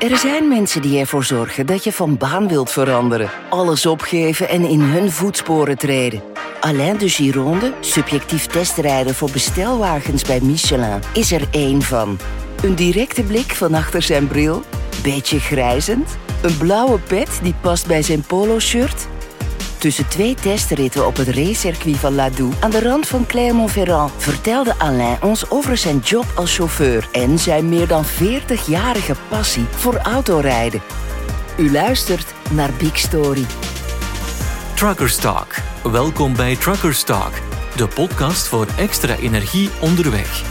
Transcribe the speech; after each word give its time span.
Er 0.00 0.16
zijn 0.16 0.48
mensen 0.48 0.82
die 0.82 0.98
ervoor 0.98 1.24
zorgen 1.24 1.66
dat 1.66 1.84
je 1.84 1.92
van 1.92 2.16
baan 2.16 2.48
wilt 2.48 2.70
veranderen, 2.70 3.30
alles 3.50 3.86
opgeven 3.86 4.48
en 4.48 4.64
in 4.64 4.80
hun 4.80 5.10
voetsporen 5.10 5.78
treden. 5.78 6.22
Alain 6.60 6.98
de 6.98 7.08
Gironde, 7.08 7.72
subjectief 7.80 8.46
testrijder 8.46 9.14
voor 9.14 9.30
bestelwagens 9.30 10.22
bij 10.22 10.40
Michelin, 10.40 11.00
is 11.14 11.32
er 11.32 11.48
één 11.50 11.82
van. 11.82 12.18
Een 12.62 12.74
directe 12.74 13.22
blik 13.22 13.54
van 13.54 13.74
achter 13.74 14.02
zijn 14.02 14.28
bril, 14.28 14.62
beetje 15.02 15.40
grijzend, 15.40 16.16
een 16.42 16.56
blauwe 16.56 16.98
pet 16.98 17.38
die 17.42 17.54
past 17.60 17.86
bij 17.86 18.02
zijn 18.02 18.22
polo-shirt 18.22 19.06
Tussen 19.80 20.08
twee 20.08 20.34
testritten 20.34 21.06
op 21.06 21.16
het 21.16 21.28
racecircuit 21.28 21.96
van 21.96 22.14
Ladoux 22.14 22.56
aan 22.60 22.70
de 22.70 22.82
rand 22.82 23.08
van 23.08 23.26
Clermont-Ferrand 23.26 24.12
vertelde 24.16 24.74
Alain 24.78 25.22
ons 25.22 25.50
over 25.50 25.76
zijn 25.76 25.98
job 25.98 26.24
als 26.34 26.54
chauffeur 26.54 27.08
en 27.12 27.38
zijn 27.38 27.68
meer 27.68 27.86
dan 27.86 28.04
40-jarige 28.04 29.14
passie 29.28 29.64
voor 29.70 29.96
autorijden. 29.96 30.82
U 31.56 31.72
luistert 31.72 32.34
naar 32.50 32.70
Big 32.78 32.98
Story. 32.98 33.44
Truckers 34.74 35.16
Talk. 35.16 35.54
Welkom 35.82 36.36
bij 36.36 36.56
Truckers 36.56 37.02
Talk, 37.02 37.32
de 37.76 37.86
podcast 37.86 38.46
voor 38.46 38.66
extra 38.76 39.16
energie 39.16 39.70
onderweg. 39.80 40.49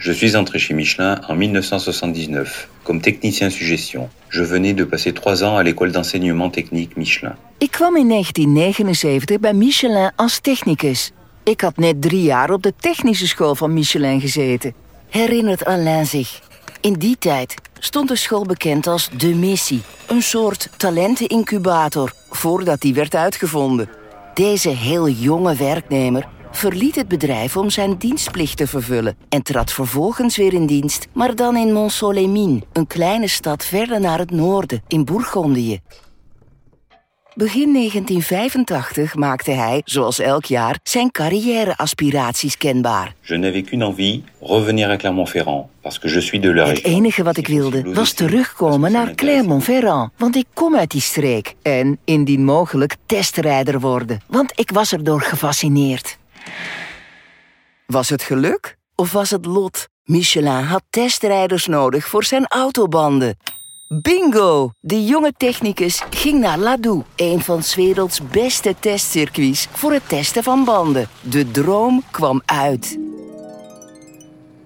Je 0.00 0.12
suis 0.12 0.36
entré 0.36 0.58
chez 0.60 0.74
Michelin 0.74 1.20
en 1.28 1.34
1979 1.34 2.68
comme 2.84 3.00
technicien 3.00 3.50
suggestion. 3.50 4.08
Je 4.28 4.44
venais 4.44 4.72
de 4.72 4.84
passer 4.84 5.12
trois 5.12 5.42
ans 5.42 5.56
à 5.56 5.62
l'école 5.64 5.90
d'enseignement 5.90 6.50
technique 6.50 6.96
Michelin. 6.96 7.34
Ik 7.58 7.70
kwam 7.70 7.96
in 7.96 8.08
1979 8.08 9.40
bij 9.40 9.54
Michelin 9.54 10.12
als 10.16 10.38
technicus. 10.38 11.12
Ik 11.42 11.60
had 11.60 11.76
net 11.76 12.02
drie 12.02 12.22
jaar 12.22 12.50
op 12.50 12.62
de 12.62 12.72
technische 12.80 13.26
school 13.26 13.54
van 13.54 13.72
Michelin 13.72 14.20
gezeten. 14.20 14.74
Herinnert 15.08 15.64
Alain 15.64 16.06
zich. 16.06 16.40
In 16.80 16.92
die 16.92 17.16
tijd 17.18 17.54
stond 17.78 18.08
de 18.08 18.16
school 18.16 18.44
bekend 18.44 18.86
als 18.86 19.08
De 19.16 19.34
Missie. 19.34 19.82
Een 20.06 20.22
soort 20.22 20.68
talentenincubator, 20.76 22.12
voordat 22.30 22.80
die 22.80 22.94
werd 22.94 23.14
uitgevonden. 23.14 23.88
Deze 24.34 24.68
heel 24.68 25.08
jonge 25.08 25.54
werknemer 25.54 26.28
verliet 26.50 26.94
het 26.94 27.08
bedrijf 27.08 27.56
om 27.56 27.70
zijn 27.70 27.96
dienstplicht 27.96 28.56
te 28.56 28.66
vervullen 28.66 29.16
en 29.28 29.42
trad 29.42 29.72
vervolgens 29.72 30.36
weer 30.36 30.52
in 30.52 30.66
dienst, 30.66 31.08
maar 31.12 31.34
dan 31.34 31.56
in 31.56 31.72
Mont-Solemin, 31.72 32.64
een 32.72 32.86
kleine 32.86 33.28
stad 33.28 33.64
verder 33.64 34.00
naar 34.00 34.18
het 34.18 34.30
noorden, 34.30 34.82
in 34.88 35.04
Bourgondië. 35.04 35.80
Begin 37.38 37.72
1985 37.72 39.14
maakte 39.14 39.50
hij, 39.50 39.82
zoals 39.84 40.18
elk 40.18 40.44
jaar, 40.44 40.78
zijn 40.82 41.10
carrière-aspiraties 41.10 42.56
kenbaar. 42.56 43.14
Je 43.20 43.36
n'avais 43.36 43.64
qu'une 43.68 43.84
envie, 43.84 44.24
revenir 44.40 44.90
à 44.90 44.96
Clermont-Ferrand, 44.96 45.66
parce 45.80 45.98
que 45.98 46.08
je 46.08 46.20
suis 46.20 46.42
de 46.42 46.54
la 46.54 46.66
Het 46.66 46.84
enige 46.84 47.22
wat 47.22 47.36
ik 47.36 47.46
wilde 47.46 47.92
was 47.92 48.12
terugkomen 48.12 48.92
naar 48.92 49.14
Clermont-Ferrand, 49.14 50.10
want 50.16 50.36
ik 50.36 50.46
kom 50.54 50.76
uit 50.76 50.90
die 50.90 51.00
streek. 51.00 51.54
En, 51.62 51.98
indien 52.04 52.44
mogelijk, 52.44 52.96
testrijder 53.06 53.80
worden, 53.80 54.20
want 54.26 54.52
ik 54.54 54.70
was 54.70 54.92
erdoor 54.92 55.20
gefascineerd. 55.20 56.18
Was 57.86 58.08
het 58.08 58.22
geluk 58.22 58.76
of 58.94 59.12
was 59.12 59.30
het 59.30 59.46
lot? 59.46 59.88
Michelin 60.04 60.62
had 60.62 60.82
testrijders 60.90 61.66
nodig 61.66 62.06
voor 62.06 62.24
zijn 62.24 62.46
autobanden. 62.46 63.36
Bingo! 64.02 64.70
De 64.80 65.04
jonge 65.04 65.32
technicus 65.36 66.02
ging 66.10 66.40
naar 66.40 66.58
Ladoux, 66.58 67.06
een 67.16 67.40
van 67.40 67.62
werelds 67.74 68.20
beste 68.30 68.74
testcircuits 68.80 69.68
voor 69.70 69.92
het 69.92 70.08
testen 70.08 70.42
van 70.42 70.64
banden. 70.64 71.08
De 71.20 71.50
droom 71.50 72.02
kwam 72.10 72.42
uit. 72.44 72.98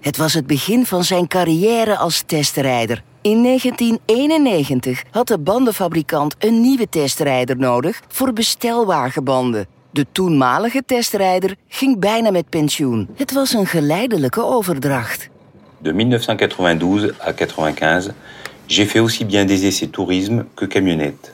Het 0.00 0.16
was 0.16 0.34
het 0.34 0.47
begin 0.47 0.86
van 0.86 1.05
zijn 1.05 1.28
carrière 1.28 1.97
als 1.97 2.22
testrijder. 2.27 3.03
In 3.20 3.42
1991 3.42 5.03
had 5.10 5.27
de 5.27 5.38
bandenfabrikant 5.38 6.34
een 6.38 6.60
nieuwe 6.60 6.88
testrijder 6.88 7.56
nodig 7.56 8.00
voor 8.09 8.32
bestelwagenbanden. 8.32 9.66
De 9.92 10.06
toenmalige 10.12 10.82
testrijder 10.86 11.54
ging 11.69 11.98
bijna 11.98 12.30
met 12.30 12.48
pensioen. 12.48 13.08
Het 13.16 13.32
was 13.32 13.53
een 13.53 13.66
geleidelijke 13.66 14.44
overdracht. 14.44 15.28
De 15.78 15.92
1992 15.92 17.20
à 17.20 17.32
95, 17.36 18.14
j'ai 18.66 18.86
fait 18.86 19.03
aussi 19.03 19.25
bien 19.25 19.47
des 19.47 19.62
essais 19.62 19.91
tourisme 19.91 20.44
que 20.54 20.66
camionnette. 20.66 21.30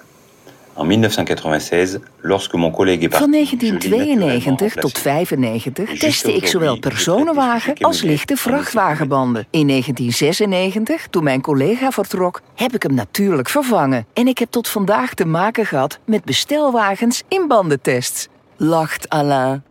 En 0.75 0.87
1996, 0.87 2.01
lorsque 2.21 2.57
mon 2.57 2.71
collègue 2.71 3.03
est 3.03 3.11
parti, 3.11 3.25
Van 3.25 3.31
1992 3.31 4.75
tot 4.75 4.99
95 4.99 5.99
testte 5.99 6.35
ik 6.35 6.47
zowel 6.47 6.79
personenwagen 6.79 7.75
als 7.79 8.03
lichte 8.03 8.37
vrachtwagenbanden. 8.37 9.47
In 9.51 9.67
1996, 9.67 11.07
toen 11.11 11.25
mijn 11.25 11.41
collega 11.41 11.91
vertrok, 11.91 12.41
heb 12.55 12.75
ik 12.75 12.83
hem 12.83 12.95
natuurlijk 12.95 13.49
vervangen. 13.49 14.07
En 14.13 14.27
ik 14.29 14.39
heb 14.39 14.51
tot 14.51 14.69
vandaag 14.69 15.15
te 15.15 15.25
maken 15.25 15.67
gehad 15.67 15.99
met 16.05 16.25
bestelwagens 16.25 17.23
in 17.29 17.49
bandentests 17.49 18.29
lacht 18.59 19.09
Alain. 19.09 19.63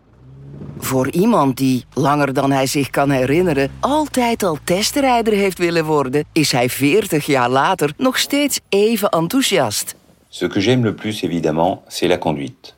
Voor 0.77 1.11
iemand 1.11 1.57
die, 1.57 1.85
langer 1.93 2.33
dan 2.33 2.51
hij 2.51 2.67
zich 2.67 2.89
kan 2.89 3.09
herinneren, 3.09 3.71
altijd 3.79 4.43
al 4.43 4.57
testrijder 4.63 5.33
heeft 5.33 5.57
willen 5.57 5.85
worden, 5.85 6.25
is 6.31 6.51
hij 6.51 6.69
40 6.69 7.25
jaar 7.25 7.49
later 7.49 7.93
nog 7.97 8.17
steeds 8.17 8.59
even 8.69 9.09
enthousiast. 9.09 9.95
Ce 10.29 10.47
que 10.47 10.61
j'aime 10.61 10.83
le 10.83 10.93
plus, 10.93 11.21
évidemment, 11.21 11.81
c'est 11.87 12.09
la 12.09 12.17
conduite. 12.17 12.73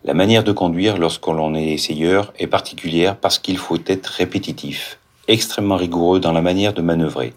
La 0.00 0.14
manière 0.14 0.42
de 0.42 0.52
conduire 0.52 0.98
lorsque 0.98 1.26
l'on 1.26 1.54
est 1.54 1.72
essayeur 1.72 2.32
est 2.36 2.50
particulière 2.50 3.16
parce 3.16 3.40
qu'il 3.40 3.56
faut 3.56 3.82
être 3.86 4.06
répétitif, 4.18 4.98
extrêmement 5.26 5.76
rigoureux 5.76 6.20
dans 6.20 6.32
la 6.32 6.42
manière 6.42 6.72
de 6.72 6.82
manœuvrer. 6.82 7.32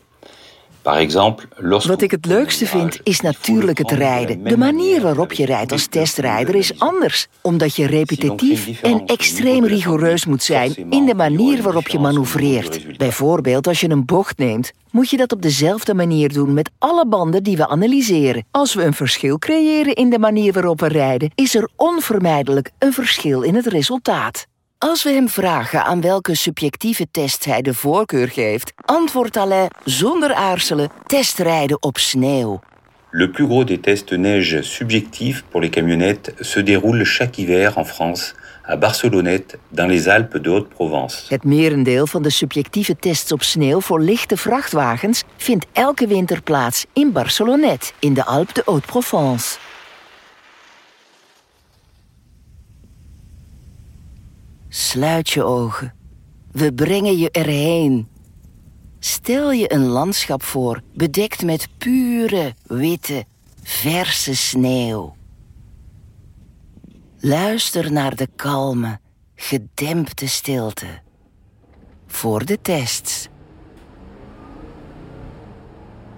Wat 1.87 2.01
ik 2.01 2.11
het 2.11 2.25
leukste 2.25 2.65
vind, 2.65 2.99
is 3.03 3.21
natuurlijk 3.21 3.77
het 3.77 3.91
rijden. 3.91 4.43
De 4.43 4.57
manier 4.57 5.01
waarop 5.01 5.33
je 5.33 5.45
rijdt 5.45 5.71
als 5.71 5.87
testrijder 5.87 6.55
is 6.55 6.79
anders, 6.79 7.27
omdat 7.41 7.75
je 7.75 7.85
repetitief 7.85 8.81
en 8.81 9.05
extreem 9.05 9.65
rigoureus 9.65 10.25
moet 10.25 10.43
zijn 10.43 10.75
in 10.89 11.05
de 11.05 11.15
manier 11.15 11.61
waarop 11.61 11.87
je 11.87 11.99
manoeuvreert. 11.99 12.97
Bijvoorbeeld 12.97 13.67
als 13.67 13.79
je 13.79 13.89
een 13.89 14.05
bocht 14.05 14.37
neemt, 14.37 14.71
moet 14.91 15.09
je 15.09 15.17
dat 15.17 15.31
op 15.31 15.41
dezelfde 15.41 15.93
manier 15.93 16.33
doen 16.33 16.53
met 16.53 16.69
alle 16.77 17.07
banden 17.07 17.43
die 17.43 17.57
we 17.57 17.67
analyseren. 17.67 18.45
Als 18.51 18.73
we 18.73 18.83
een 18.83 18.93
verschil 18.93 19.39
creëren 19.39 19.95
in 19.95 20.09
de 20.09 20.19
manier 20.19 20.53
waarop 20.53 20.79
we 20.79 20.87
rijden, 20.87 21.31
is 21.35 21.55
er 21.55 21.69
onvermijdelijk 21.75 22.71
een 22.79 22.93
verschil 22.93 23.41
in 23.41 23.55
het 23.55 23.67
resultaat. 23.67 24.47
Als 24.79 25.03
we 25.03 25.09
hem 25.09 25.29
vragen 25.29 25.83
aan 25.83 26.01
welke 26.01 26.35
subjectieve 26.35 27.07
test 27.11 27.45
hij 27.45 27.61
de 27.61 27.73
voorkeur 27.73 28.27
geeft, 28.27 28.73
antwoordt 28.75 29.37
Alain 29.37 29.69
zonder 29.83 30.33
aarzelen 30.33 30.91
testrijden 31.05 31.83
op 31.83 31.97
sneeuw. 31.97 32.59
Le 33.11 33.29
plus 33.29 33.47
gros 33.47 33.65
des 33.65 33.79
tests 33.81 34.11
neige 34.11 34.63
subjectifs 34.63 35.43
pour 35.49 35.61
les 35.61 35.69
camionnettes 35.69 36.31
se 36.39 36.63
déroule 36.63 37.05
chaque 37.05 37.37
hiver 37.37 37.77
en 37.77 37.85
France 37.85 38.33
à 38.69 38.77
Barcelonnette, 38.77 39.57
dans 39.69 39.89
les 39.91 40.07
Alpes 40.07 40.41
de 40.41 40.49
Haute-Provence. 40.49 41.25
Het 41.29 41.43
merendeel 41.43 42.07
van 42.07 42.21
de 42.21 42.29
subjectieve 42.29 42.95
tests 42.95 43.31
op 43.31 43.43
sneeuw 43.43 43.81
voor 43.81 43.99
lichte 43.99 44.37
vrachtwagens 44.37 45.23
vindt 45.37 45.65
elke 45.71 46.07
winter 46.07 46.41
plaats 46.41 46.85
in 46.93 47.11
Barcelonnette, 47.11 47.91
in 47.99 48.13
de 48.13 48.25
Alpes 48.25 48.53
de 48.53 48.61
Haute-Provence. 48.65 49.57
Sluit 54.69 55.29
je 55.29 55.43
ogen. 55.43 55.93
We 56.51 56.73
brengen 56.73 57.17
je 57.17 57.31
erheen. 57.31 58.07
Stel 58.99 59.51
je 59.51 59.73
een 59.73 59.85
landschap 59.85 60.43
voor, 60.43 60.81
bedekt 60.93 61.43
met 61.43 61.67
pure, 61.77 62.53
witte, 62.63 63.25
verse 63.63 64.35
sneeuw. 64.35 65.15
Luister 67.19 67.91
naar 67.91 68.15
de 68.15 68.27
kalme, 68.35 68.99
gedempte 69.35 70.27
stilte. 70.27 70.99
Voor 72.07 72.45
de 72.45 72.61
tests. 72.61 73.27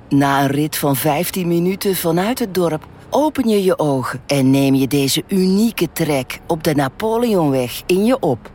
Na 0.10 0.42
een 0.42 0.48
rit 0.48 0.78
van 0.78 0.96
15 0.96 1.48
minuten 1.48 1.96
vanuit 1.96 2.40
het 2.40 2.54
dorp 2.54 2.88
open 3.10 3.50
je 3.50 3.64
je 3.64 3.80
ogen 3.80 4.22
en 4.28 4.50
neem 4.50 4.76
je 4.76 4.88
deze 4.88 5.24
unieke 5.28 5.92
trek 5.94 6.40
op 6.48 6.64
de 6.64 6.76
Napoleonweg 6.76 7.82
in 7.86 8.06
je 8.06 8.20
op. 8.20 8.52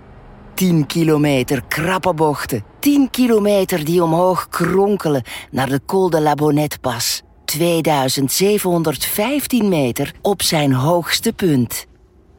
10 0.55 0.87
kilometer 0.87 1.62
krappe 1.69 2.15
bochten, 2.15 2.65
10 2.79 3.11
kilometer 3.11 3.85
die 3.85 4.03
omhoog 4.03 4.49
kronkelen 4.49 5.23
naar 5.51 5.69
de 5.69 5.81
Col 5.87 6.11
de 6.11 6.21
la 6.21 6.35
Bonnette 6.35 6.79
pas. 6.79 7.23
2715 7.45 9.69
meter 9.69 10.15
op 10.23 10.43
zijn 10.43 10.73
hoogste 10.73 11.33
punt. 11.33 11.87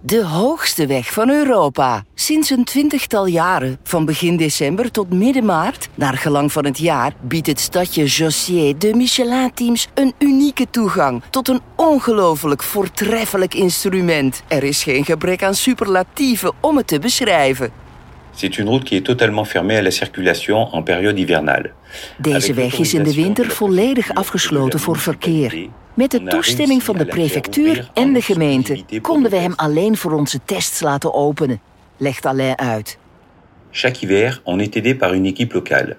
De 0.05 0.25
hoogste 0.25 0.87
weg 0.87 1.13
van 1.13 1.29
Europa. 1.29 2.03
Sinds 2.13 2.49
een 2.49 2.63
twintigtal 2.63 3.25
jaren, 3.25 3.77
van 3.83 4.05
begin 4.05 4.37
december 4.37 4.91
tot 4.91 5.13
midden 5.13 5.45
maart, 5.45 5.89
naar 5.95 6.17
gelang 6.17 6.51
van 6.51 6.65
het 6.65 6.77
jaar, 6.77 7.13
biedt 7.21 7.47
het 7.47 7.59
stadje 7.59 8.05
Jossier 8.05 8.77
de 8.77 8.93
Michelin-teams 8.95 9.87
een 9.93 10.13
unieke 10.19 10.67
toegang 10.69 11.21
tot 11.29 11.47
een 11.47 11.61
ongelooflijk 11.75 12.63
voortreffelijk 12.63 13.53
instrument. 13.53 14.43
Er 14.47 14.63
is 14.63 14.83
geen 14.83 15.05
gebrek 15.05 15.43
aan 15.43 15.55
superlatieven 15.55 16.53
om 16.61 16.77
het 16.77 16.87
te 16.87 16.99
beschrijven. 16.99 17.84
C'est 18.35 18.57
une 18.57 18.67
route 18.67 18.83
qui 18.83 18.95
est 18.95 19.05
totalement 19.05 19.45
fermée 19.45 19.77
à 19.77 19.81
la 19.81 19.91
circulation 19.91 20.57
en 20.73 20.83
période 20.83 21.19
hivernale. 21.19 21.71
Deze 22.17 22.53
weg 22.53 22.79
is 22.79 22.93
in 22.93 23.03
de 23.03 23.13
winter 23.13 23.51
volledig 23.51 24.13
afgesloten 24.13 24.79
voor 24.79 24.97
verkeer. 24.97 25.67
Met 25.93 26.11
de 26.11 26.23
toestemming 26.23 26.83
van 26.83 26.97
de 26.97 27.05
prefectuur 27.05 27.89
en 27.93 28.13
de 28.13 28.21
gemeente 28.21 28.83
konden 29.01 29.31
we 29.31 29.37
hem 29.37 29.53
alleen 29.55 29.97
voor 29.97 30.11
onze 30.11 30.39
tests 30.45 30.81
laten 30.81 31.13
openen, 31.13 31.61
legt 31.97 32.25
Alain 32.25 32.57
uit. 32.57 32.97
Chaque 33.71 33.99
hiver, 33.99 34.41
on 34.43 34.59
est 34.59 34.75
aidé 34.75 34.95
par 34.95 35.13
une 35.13 35.27
équipe 35.27 35.53
locale. 35.53 35.97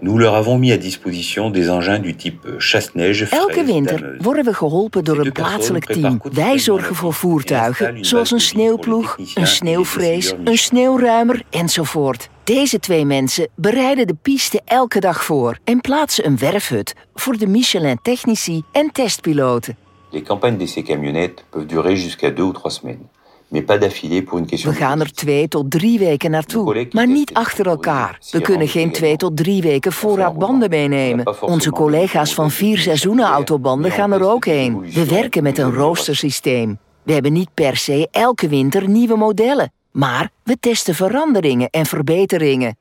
Nous 0.00 0.18
leur 0.18 0.34
avons 0.34 0.58
mis 0.58 0.72
à 0.72 0.76
disposition 0.76 1.50
des 1.50 1.70
engins 1.70 1.98
du 1.98 2.14
type 2.16 2.46
chasse-neige. 2.58 3.28
Elke 3.30 3.64
winter 3.64 4.16
worden 4.18 4.44
we 4.44 4.54
geholpen 4.54 5.04
door 5.04 5.18
een 5.18 5.32
plaatselijk 5.32 5.84
team. 5.84 6.20
Wij 6.32 6.58
zorgen 6.58 6.94
voor 6.94 7.12
voertuigen, 7.12 8.04
zoals 8.04 8.30
een 8.30 8.40
sneeuwploeg, 8.40 9.18
een 9.34 9.46
sneeuwvrees, 9.46 10.34
een 10.44 10.58
sneeuwruimer 10.58 11.42
enzovoort. 11.50 12.28
Deze 12.44 12.78
twee 12.78 13.04
mensen 13.04 13.48
bereiden 13.54 14.06
de 14.06 14.16
piste 14.22 14.60
elke 14.64 15.00
dag 15.00 15.24
voor 15.24 15.58
en 15.64 15.80
plaatsen 15.80 16.26
een 16.26 16.38
werfhut 16.38 16.94
voor 17.14 17.36
de 17.36 17.46
Michelin-technici 17.46 18.62
en 18.72 18.92
testpiloten. 18.92 19.76
Les 20.10 20.22
campagnes 20.22 20.58
d'essai 20.58 20.82
camionnettes 20.82 21.44
peuvent 21.50 21.68
durer 21.68 21.96
jusqu'à 21.96 22.30
deux 22.30 22.46
ou 22.46 22.52
trois 22.52 22.74
semaines. 22.74 23.08
We 23.48 24.72
gaan 24.72 25.00
er 25.00 25.12
twee 25.12 25.48
tot 25.48 25.70
drie 25.70 25.98
weken 25.98 26.30
naartoe, 26.30 26.88
maar 26.90 27.06
niet 27.06 27.34
achter 27.34 27.66
elkaar. 27.66 28.18
We 28.30 28.40
kunnen 28.40 28.68
geen 28.68 28.92
twee 28.92 29.16
tot 29.16 29.36
drie 29.36 29.62
weken 29.62 29.92
voorraad 29.92 30.38
banden 30.38 30.70
meenemen. 30.70 31.42
Onze 31.42 31.70
collega's 31.70 32.34
van 32.34 32.50
vier 32.50 32.78
seizoenen 32.78 33.26
autobanden 33.26 33.90
gaan 33.90 34.12
er 34.12 34.30
ook 34.30 34.44
heen. 34.44 34.80
We 34.92 35.06
werken 35.06 35.42
met 35.42 35.58
een 35.58 35.72
roostersysteem. 35.72 36.78
We 37.02 37.12
hebben 37.12 37.32
niet 37.32 37.54
per 37.54 37.76
se 37.76 38.08
elke 38.10 38.48
winter 38.48 38.88
nieuwe 38.88 39.16
modellen, 39.16 39.72
maar 39.90 40.30
we 40.42 40.56
testen 40.60 40.94
veranderingen 40.94 41.70
en 41.70 41.86
verbeteringen. 41.86 42.76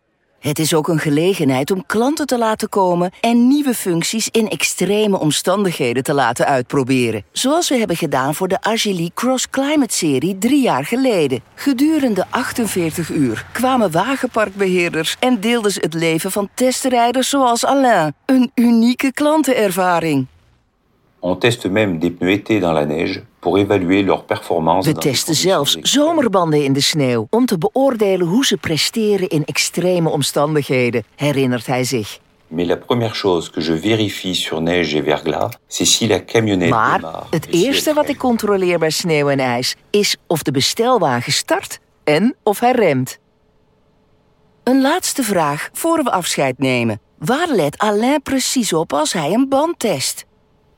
Het 0.45 0.59
is 0.59 0.74
ook 0.74 0.88
een 0.88 1.00
gelegenheid 1.00 1.71
om 1.71 1.86
klanten 1.86 2.25
te 2.25 2.38
laten 2.38 2.69
komen 2.69 3.12
en 3.21 3.47
nieuwe 3.47 3.74
functies 3.74 4.30
in 4.31 4.50
extreme 4.50 5.19
omstandigheden 5.19 6.03
te 6.03 6.13
laten 6.13 6.45
uitproberen. 6.45 7.24
Zoals 7.31 7.69
we 7.69 7.75
hebben 7.75 7.95
gedaan 7.95 8.36
voor 8.36 8.47
de 8.47 8.62
Agili 8.62 9.09
Cross 9.13 9.50
Climate 9.50 9.95
Serie 9.95 10.38
drie 10.38 10.62
jaar 10.62 10.86
geleden. 10.86 11.42
Gedurende 11.56 12.25
48 12.30 13.09
uur 13.09 13.45
kwamen 13.51 13.92
wagenparkbeheerders 13.92 15.15
en 15.19 15.39
deelden 15.39 15.71
ze 15.71 15.80
het 15.80 15.94
leven 15.94 16.31
van 16.31 16.50
testrijders 16.53 17.30
zoals 17.30 17.65
Alain. 17.65 18.13
Een 18.25 18.51
unieke 18.56 19.12
klantenervaring. 19.13 20.27
On 21.27 21.36
teste 21.39 21.66
même 21.66 21.98
des 21.98 22.12
pneus 22.12 22.33
été 22.33 22.60
dans 22.60 22.72
la 22.72 22.86
neige 22.86 23.24
pour 23.39 23.57
évaluer 23.57 24.04
leur 24.04 24.25
performance. 24.25 24.86
We 24.86 24.94
testen 24.94 25.36
zelfs 25.36 25.77
zomerbanden 25.81 26.63
in 26.63 26.74
de 26.74 26.81
sneeuw 26.81 27.27
om 27.30 27.45
te 27.45 27.57
beoordelen 27.57 28.27
hoe 28.27 28.45
ze 28.45 28.57
presteren 28.57 29.30
in 29.30 29.45
extreme 29.45 30.10
omstandigheden, 30.10 31.04
herinnert 31.16 31.66
hij 31.66 31.83
zich. 31.83 32.19
Mais 32.48 32.68
la 32.68 32.75
première 32.75 33.16
chose 33.16 33.51
que 33.51 33.62
je 33.62 33.80
vérifie 33.80 34.36
sur 34.36 34.62
neige 34.62 34.98
et 34.98 35.04
verglas, 35.04 35.50
c'est 35.68 35.88
si 35.88 36.07
la 36.07 36.19
camionnette 36.19 36.74
Maar 36.74 37.00
démarre 37.00 37.25
het 37.30 37.48
eerste 37.48 37.94
wat 37.94 38.10
ik 38.10 38.18
controleer 38.18 38.80
bij 38.80 38.89
sneeuw 38.89 39.30
en 39.30 39.39
ijs 39.39 39.75
is 39.89 40.18
of 40.28 40.44
de 40.44 40.51
bestelwagen 40.51 41.33
start 41.33 41.80
en 42.04 42.36
of 42.44 42.60
hij 42.60 42.71
remt. 42.71 43.19
Een 44.63 44.81
laatste 44.81 45.24
vraag 45.24 45.69
voor 45.74 46.04
we 46.04 46.12
afscheid 46.12 46.60
nemen. 46.60 47.00
Waar 47.18 47.48
let 47.50 47.78
Alain 47.78 48.21
precies 48.21 48.74
op 48.74 48.94
als 48.94 49.13
hij 49.13 49.33
een 49.33 49.50
band 49.50 49.80
test? 49.80 50.25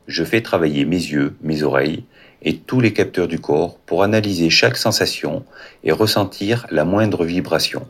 Je 0.08 0.24
fais 0.24 0.42
travailler 0.42 0.86
mes 0.86 0.96
yeux, 0.96 1.36
mes 1.42 1.64
oreilles 1.64 2.04
et 2.42 2.58
tous 2.58 2.80
les 2.80 2.94
capteurs 2.94 3.28
du 3.28 3.40
corps 3.40 3.78
pour 3.86 4.04
analyser 4.04 4.50
chaque 4.50 4.78
sensation 4.78 5.44
et 5.84 5.92
ressentir 5.92 6.66
la 6.70 6.86
moindre 6.86 7.26
vibration. 7.26 7.86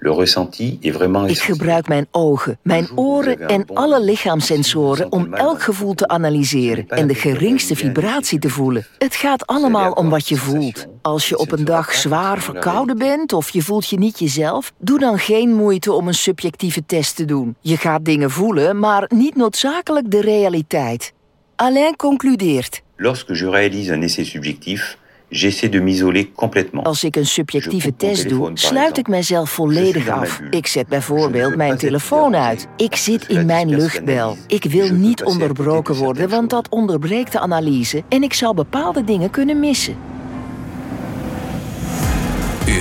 Le 0.00 0.12
ressenti 0.12 0.78
est 0.82 0.92
vraiment 0.92 1.28
Ik 1.28 1.38
gebruik 1.38 1.88
mijn 1.88 2.06
ogen, 2.10 2.58
mijn 2.62 2.88
oren 2.94 3.38
en 3.38 3.64
alle 3.74 4.02
lichaamssensoren 4.02 5.12
om 5.12 5.34
elk 5.34 5.62
gevoel 5.62 5.94
te 5.94 6.08
analyseren 6.08 6.88
en 6.88 7.06
de 7.06 7.14
geringste 7.14 7.76
vibratie 7.76 8.38
te 8.38 8.48
voelen. 8.48 8.86
Het 8.98 9.14
gaat 9.14 9.46
allemaal 9.46 9.92
om 9.92 10.08
wat 10.08 10.28
je 10.28 10.36
voelt. 10.36 10.86
Als 11.02 11.28
je 11.28 11.38
op 11.38 11.52
een 11.52 11.64
dag 11.64 11.94
zwaar 11.94 12.40
verkouden 12.40 12.98
bent 12.98 13.32
of 13.32 13.50
je 13.50 13.62
voelt 13.62 13.88
je 13.88 13.98
niet 13.98 14.18
jezelf, 14.18 14.72
doe 14.78 14.98
dan 14.98 15.18
geen 15.18 15.54
moeite 15.54 15.92
om 15.92 16.08
een 16.08 16.14
subjectieve 16.14 16.86
test 16.86 17.16
te 17.16 17.24
doen. 17.24 17.56
Je 17.60 17.76
gaat 17.76 18.04
dingen 18.04 18.30
voelen, 18.30 18.78
maar 18.78 19.10
niet 19.14 19.36
noodzakelijk 19.36 20.10
de 20.10 20.20
realiteit. 20.20 21.12
Alain 21.60 21.96
concludeert. 21.96 22.82
Lorsque 22.98 23.34
je 23.34 23.46
réalise 23.46 23.90
un 23.90 24.00
essai 24.02 24.24
subjectif, 24.24 24.96
j'essaie 25.30 25.68
de 25.68 25.80
m'isoler 25.80 26.30
complètement. 26.34 26.86
Als 26.86 27.04
ik 27.04 27.16
een 27.16 27.26
subjectieve 27.26 27.96
test 27.96 28.28
doe, 28.28 28.50
sluit 28.54 28.98
ik 28.98 29.08
mijzelf 29.08 29.50
volledig 29.50 30.08
af. 30.08 30.40
Ik 30.50 30.66
zet 30.66 30.86
bijvoorbeeld 30.86 31.56
mijn 31.56 31.76
telefoon 31.76 32.36
uit. 32.36 32.66
Ik 32.76 32.94
zit 32.96 33.28
in 33.28 33.46
mijn 33.46 33.68
luchtbel. 33.68 34.36
Ik 34.46 34.64
wil 34.64 34.92
niet 34.92 35.24
onderbroken 35.24 35.94
worden, 35.94 36.28
want 36.28 36.50
dat 36.50 36.68
onderbreekt 36.68 37.32
de 37.32 37.40
analyse 37.40 38.02
en 38.08 38.22
ik 38.22 38.34
zou 38.34 38.54
bepaalde 38.54 39.04
dingen 39.04 39.30
kunnen 39.30 39.60
missen. 39.60 39.96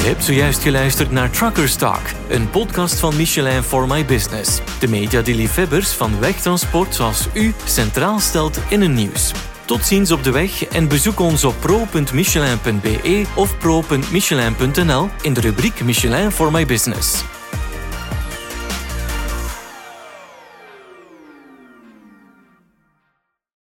Hebt 0.07 0.24
zojuist 0.24 0.62
geluisterd 0.62 1.12
naar 1.12 1.30
Truckers 1.30 1.75
Talk, 1.75 2.01
een 2.30 2.50
podcast 2.50 3.00
van 3.00 3.15
Michelin 3.15 3.63
for 3.63 3.88
My 3.88 4.06
Business. 4.06 4.59
De 4.80 4.88
media 4.88 5.21
die 5.21 5.36
liefhebbers 5.36 5.92
van 5.92 6.19
wegtransport 6.19 6.95
zoals 6.95 7.27
u 7.33 7.54
centraal 7.65 8.19
stelt 8.19 8.59
in 8.69 8.81
hun 8.81 8.94
nieuws. 8.94 9.31
Tot 9.65 9.86
ziens 9.86 10.12
op 10.12 10.24
de 10.24 10.31
weg 10.31 10.65
en 10.65 10.88
bezoek 10.88 11.19
ons 11.19 11.44
op 11.44 11.56
pro.michelin.be 11.59 13.25
of 13.36 13.57
pro.michelin.nl 13.57 15.09
in 15.21 15.33
de 15.33 15.42
rubriek 15.42 15.83
Michelin 15.83 16.31
for 16.31 16.51
My 16.51 16.65
Business. 16.65 17.24